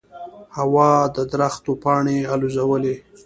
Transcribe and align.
هوا 0.57 0.91
د 1.15 1.17
درختو 1.31 1.71
پاڼې 1.83 2.17
الوزولې. 2.33 2.95